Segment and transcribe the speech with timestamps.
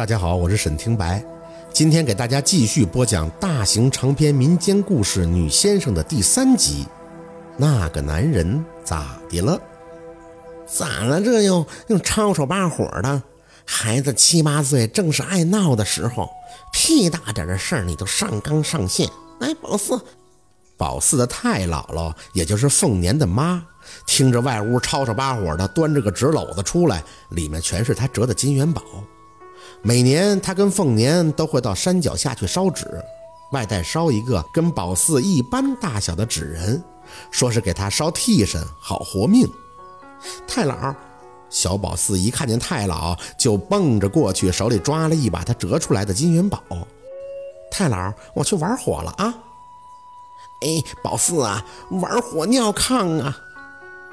[0.00, 1.22] 大家好，我是沈听白，
[1.74, 6.86] 今天给大家继续播讲大型长篇民间故事《女先生》的第三集。
[7.58, 9.60] 那个男人咋的了？
[10.66, 11.20] 咋了？
[11.20, 13.22] 这又又吵吵把火的？
[13.66, 16.30] 孩子七八岁，正是爱闹的时候，
[16.72, 19.06] 屁大点的事儿你都上纲上线。
[19.38, 20.00] 来，宝四，
[20.78, 23.62] 宝四的太姥姥，也就是凤年的妈，
[24.06, 28.80] 听着外屋吵吵把火的，端着个纸篓子出来，里面全是她折的金元宝。
[29.82, 33.02] 每年，他跟凤年都会到山脚下去烧纸，
[33.52, 36.84] 外带烧一个跟宝四一般大小的纸人，
[37.30, 39.50] 说是给他烧替身，好活命。
[40.46, 40.94] 太老，
[41.48, 46.62] 小宝四一看见太老，就蹦着过去，手里抓了一把他折出来的金元宝。
[47.70, 49.34] 太老，我去玩火了啊！
[50.60, 53.34] 哎，宝四啊，玩火尿炕啊！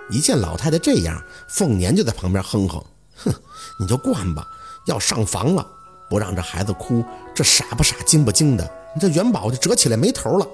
[0.09, 2.81] 一见老太太这样，凤年就在旁边哼哼，
[3.18, 3.34] 哼，
[3.81, 4.48] 你就惯吧。
[4.88, 5.66] 要上房了，
[6.09, 8.70] 不让这孩子哭，这傻不傻，精不精的？
[8.96, 10.48] 你这元宝就折起来没头了。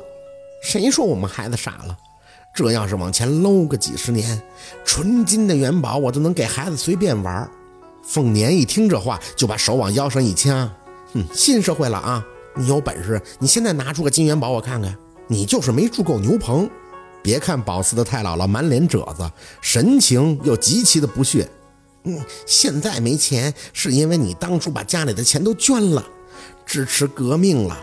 [0.62, 1.98] 谁说我们孩子傻了？
[2.53, 4.42] 这要是往前搂个几十年，
[4.86, 7.50] 纯金的元宝我都能给孩子随便玩。
[8.03, 10.70] 凤年一听这话，就把手往腰上一掐，
[11.14, 12.23] 哼，新社会了啊！
[12.56, 14.95] 你有本事，你现在拿出个金元宝我看看。
[15.28, 16.70] 你就是没住够牛棚。
[17.23, 19.31] 别看宝四的太姥姥满脸褶子，
[19.62, 21.50] 神情又极其的不屑。
[22.06, 26.06] 嗯，现在没钱是因为你当初把家里的钱都捐了，
[26.66, 27.78] 支持革命了。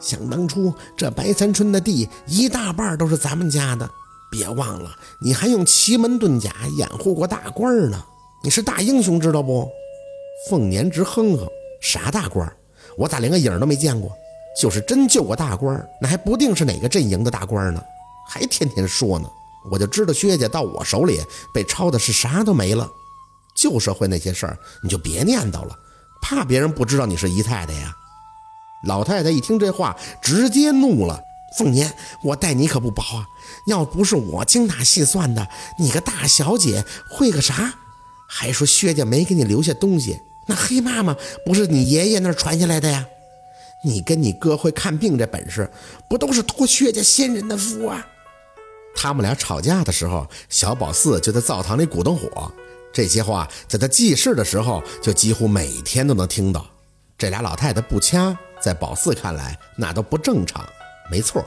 [0.00, 3.88] 想当初这白三村的地一大半都是咱们家的，
[4.30, 8.02] 别忘了你还用奇门遁甲掩护过大官呢。
[8.42, 9.68] 你是大英雄，知道不？
[10.48, 11.46] 凤年直哼哼，
[11.82, 12.50] 啥大官？
[12.96, 14.10] 我咋连个影都没见过？
[14.60, 17.82] 就是真救过大官，那还不定是哪个阵营的大官呢？
[18.28, 19.28] 还天天说呢。
[19.70, 21.20] 我就知道薛家到我手里
[21.52, 22.90] 被抄的是啥都没了。
[23.54, 25.78] 旧社会那些事儿，你就别念叨了，
[26.22, 27.94] 怕别人不知道你是姨太太呀。
[28.84, 31.20] 老太太一听这话，直接怒了
[31.58, 31.92] ：“凤年，
[32.22, 33.26] 我待你可不薄啊！
[33.66, 35.46] 要不是我精打细算的，
[35.78, 37.74] 你个大小姐会个啥？
[38.26, 41.14] 还说薛家没给你留下东西，那黑妈妈
[41.44, 43.04] 不是你爷爷那传下来的呀？
[43.84, 45.70] 你跟你哥会看病这本事，
[46.08, 48.06] 不都是托薛家先人的福啊？”
[48.96, 52.50] 他们俩吵架的时候，小宝四就在灶堂里鼓动火。
[52.92, 56.66] 这些话在他记事的时候，就几乎每天都能听到。
[57.16, 60.66] 这俩老太太不掐，在宝四看来那都不正常。
[61.10, 61.44] 没错，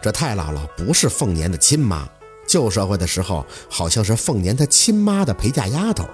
[0.00, 2.08] 这太姥姥不是凤年的亲妈，
[2.48, 6.08] 旧社会的时候好像是凤年他亲妈的陪嫁丫头。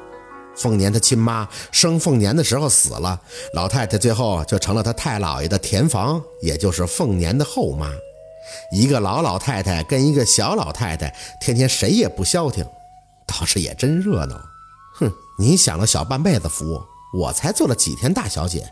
[0.57, 3.21] 凤年他亲妈生凤年的时候死了，
[3.55, 7.93] 老太太最后就成了他太姥爷的田房，也就是凤年的后妈。
[8.73, 12.67] 一个老老太太跟一个小老太太，天天谁也不消停，
[13.27, 14.41] 倒是也真热闹。
[15.41, 16.83] 你享了小半辈子福，
[17.15, 18.69] 我才做了几天大小姐。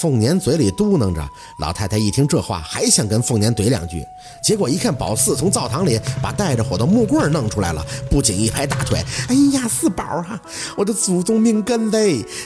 [0.00, 1.28] 凤年嘴里嘟囔着，
[1.60, 4.02] 老太太一听这话，还想跟凤年怼两句，
[4.42, 10.40] 结果一看宝四从灶堂里把带着火的木棍弄出来了，不仅一拍大腿：“哎呀，四宝啊，
[10.78, 11.98] 我的祖宗命根子，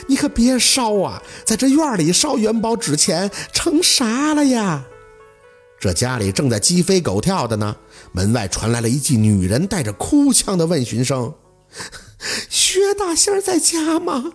[0.09, 4.83] 你可别烧啊，在这院里烧元宝纸钱成啥了呀？”
[5.79, 7.73] 这家里正在鸡飞狗跳的呢，
[8.11, 11.33] 门外传来了一记女人带着哭腔的问询声。
[12.49, 14.31] 薛大仙在家吗？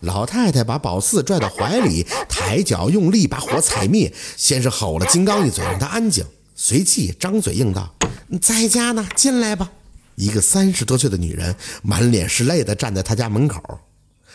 [0.00, 6.24] 老太太把宝四拽到怀里，抬脚用力把火踩灭，先是吼了金刚一嘴，让他安静，
[6.54, 7.92] 随即张嘴应道
[8.40, 9.72] ：“在家呢，进来吧。”
[10.14, 13.60] 一个三十多岁的女人满脸是泪的站在他家门口，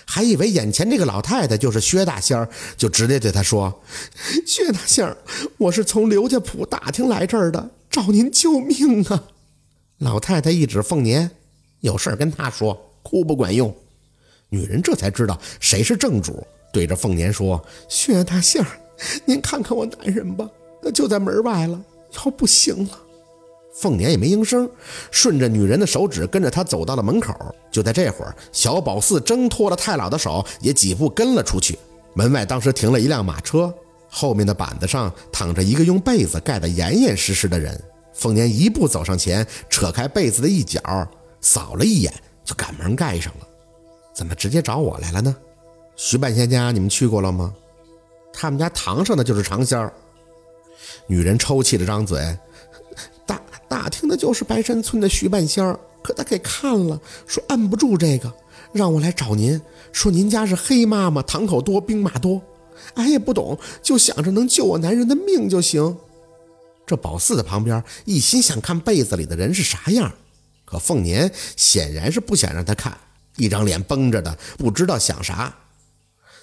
[0.05, 3.81] 还以为眼前这个老太太就是薛大仙儿，就直接对他说
[4.45, 5.17] ：“薛大仙儿，
[5.57, 9.23] 我是从刘家铺打听来这儿的，找您救命啊！”
[9.99, 11.31] 老太太一指凤年。
[11.83, 12.73] 有事跟他说，
[13.03, 13.73] 哭不管用。
[14.47, 18.65] 女人这才知道谁是正主，对着凤年说：“薛大仙，
[19.25, 20.49] 您看看我男人吧，
[20.81, 21.77] 那就在门外了，
[22.23, 22.91] 要不行了。”
[23.75, 24.69] 凤年也没应声，
[25.11, 27.33] 顺着女人的手指跟着她走到了门口。
[27.69, 31.77] 就在这会儿，小宝四挣脱了太老的手，也几步跟了出去。
[32.13, 33.73] 门外当时停了一辆马车，
[34.07, 37.77] 后面的板子上躺着一个用被子盖得严严实实的人。
[38.13, 40.79] 凤年一步走上前，扯开被子的一角。
[41.43, 42.11] 扫了一眼，
[42.43, 43.47] 就赶忙盖上了。
[44.15, 45.35] 怎么直接找我来了呢？
[45.95, 47.53] 徐半仙家你们去过了吗？
[48.33, 49.93] 他们家堂上的就是长仙儿。
[51.05, 52.35] 女人抽泣着张嘴，
[53.27, 58.33] 打打听的就是白山村的徐半仙儿，可他给看了，说按不住这个，
[58.71, 59.61] 让我来找您，
[59.91, 62.41] 说您家是黑妈妈，堂口多，兵马多。
[62.95, 65.95] 俺也不懂，就想着能救我男人的命就行。
[66.85, 70.11] 这宝四的旁边一心想看被子里的人是啥样。
[70.65, 72.97] 可凤年显然是不想让他看，
[73.37, 75.53] 一张脸绷着的，不知道想啥。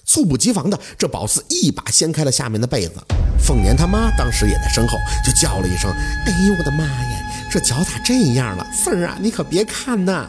[0.04, 2.94] 猝不及防的，这宝四一把掀开了下面的被子。
[3.38, 5.90] 凤年他妈当时也在身后，就叫了一声
[6.26, 8.66] ：“哎呦我的妈呀，这脚咋这样了？
[8.72, 10.28] 四儿啊，你可别看呐！”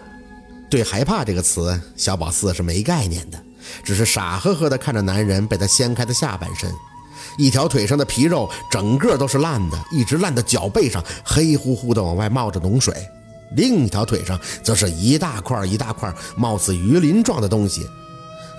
[0.70, 3.42] 对害怕这个词，小宝四是没概念的，
[3.84, 6.72] 只是傻呵呵的看着男人被他掀开的下半身，
[7.38, 12.94] 一条腿上的皮肉整个都是烂的，一直烂到脚背上，黑乎乎的往外冒着脓水；
[13.56, 17.88] 另一条腿上则是一大块一大块貌似鱼鳞状的东西。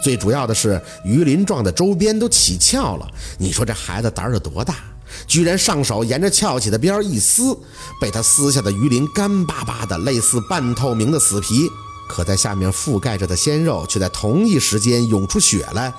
[0.02, 3.08] 最主要的是，鱼鳞状的周边都起翘了。
[3.38, 4.74] 你说这孩子胆儿有多大？
[5.26, 7.56] 居然上手沿着翘起的边一撕，
[8.00, 11.70] 被他撕下的鱼鳞干巴巴的，类似半透明的死皮。
[12.08, 15.92] 可在下面覆盖着的鲜肉，却在同一时间涌出血来。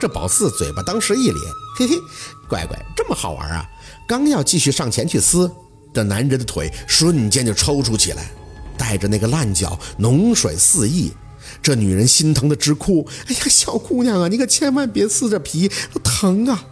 [0.00, 1.40] 这宝四嘴巴当时一咧，
[1.76, 2.00] 嘿嘿，
[2.48, 3.64] 乖乖，这么好玩啊！
[4.08, 5.50] 刚要继续上前去撕，
[5.92, 8.30] 这男人的腿瞬间就抽搐起来，
[8.76, 11.12] 带着那个烂脚，脓水四溢。
[11.62, 15.70] 这女人心疼的直哭：“哎呀，小姑娘啊，你可千万别撕着皮，
[16.04, 16.62] 疼啊！”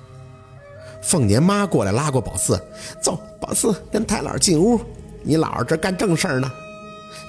[1.02, 2.60] 凤年妈过来拉过宝四
[3.02, 4.80] ：“走，宝四跟太姥进屋，
[5.22, 6.50] 你姥这干正事呢。”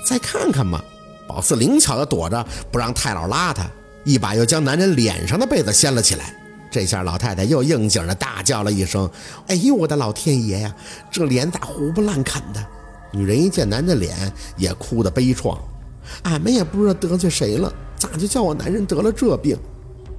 [0.06, 0.84] 再看看嘛，
[1.28, 3.66] 宝四灵巧的躲着，不让太姥拉他，
[4.04, 6.37] 一把又将男人脸上的被子掀了起来。
[6.78, 9.10] 这下老太太又应景的大叫了一声
[9.50, 10.76] ：“哎呦，我的老天爷呀，
[11.10, 12.64] 这脸咋胡不烂啃的？”
[13.12, 14.16] 女人一见男人脸，
[14.58, 15.58] 也哭得悲怆。
[16.22, 19.58] 俺们也不知道得罪谁了，咋就叫我男人得了这病？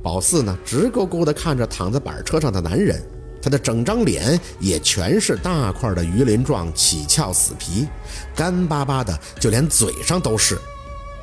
[0.02, 3.00] 宝四呢，直勾勾地看着躺在板车上的男人，
[3.40, 7.87] 他的整张脸也全是大块的鱼鳞状起翘死皮，
[8.34, 10.58] 干巴巴的，就连嘴上都是。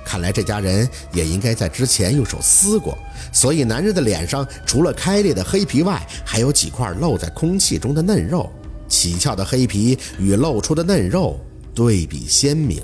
[0.06, 2.96] 看来这家人也应该在之前用手撕过，
[3.34, 8.50] 所以男人的脸上除了开裂的黑皮外，还有几块露在空气中的嫩肉。
[8.88, 11.40] 起翘的黑皮与露出的嫩肉
[11.74, 12.84] 对比鲜明。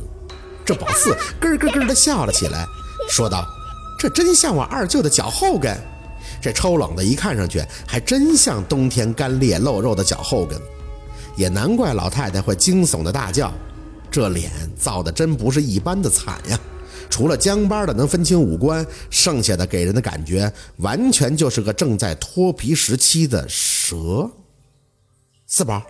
[0.65, 2.65] 这宝四咯咯咯地笑了起来，
[3.07, 3.47] 说道
[4.00, 5.77] ：“这真像我二舅的脚后跟，
[6.41, 10.59] 这抽冷的，一看上去还真像冬天干裂露肉的脚后跟。
[11.35, 13.53] 也难怪老太太会惊悚的大叫，
[14.09, 16.59] 这脸造的真不是一般的惨呀！
[17.12, 24.28] 除了僵巴的能分清五官，剩下的给人的感觉完全就是个正在脱皮时期的蛇。”
[25.46, 25.84] 四宝，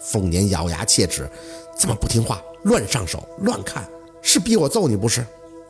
[0.00, 1.30] 凤年咬牙切齿
[1.78, 3.86] ：“这么不听话，乱上手，乱看。”
[4.22, 5.24] 是逼我揍你不是？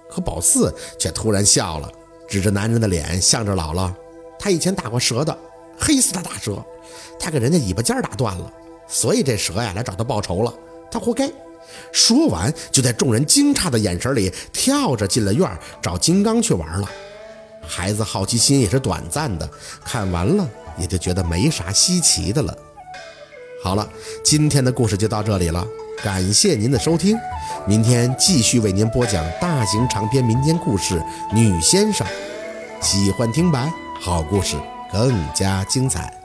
[0.09, 1.91] 可宝四却突然笑了，
[2.29, 3.93] 指着男人的脸，向着姥姥
[4.39, 5.37] ：“他以前打过蛇的，
[5.77, 6.65] 黑死他大蛇，
[7.19, 8.53] 他给人家尾巴尖打断了，
[8.87, 10.55] 所以这蛇呀来找他报仇了，
[10.91, 11.29] 他活该。”
[11.93, 15.51] 说完，就在众人惊诧的眼神里，跳着进了院
[15.81, 16.89] 找金刚去玩了。
[17.67, 19.49] 孩子好奇心也是短暂的，
[19.85, 22.57] 看完了也就觉得没啥稀奇的了。
[23.63, 23.89] 好了，
[24.25, 25.65] 今天的故事就到这里了。
[26.03, 27.17] 感谢您的收听，
[27.65, 30.99] 明天继续为您播讲大型长篇民间故事
[31.35, 32.05] 《女先生》。
[32.81, 34.57] 喜欢听白，好故事
[34.93, 36.22] 更加精彩。